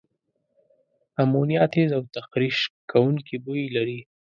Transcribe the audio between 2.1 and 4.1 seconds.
تخریش کوونکي بوی لري.